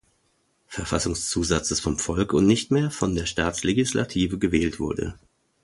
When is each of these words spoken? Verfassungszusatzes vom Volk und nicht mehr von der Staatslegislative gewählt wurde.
Verfassungszusatzes 0.65 1.79
vom 1.79 1.99
Volk 1.99 2.33
und 2.33 2.47
nicht 2.47 2.71
mehr 2.71 2.89
von 2.89 3.13
der 3.13 3.27
Staatslegislative 3.27 4.39
gewählt 4.39 4.79
wurde. 4.79 5.13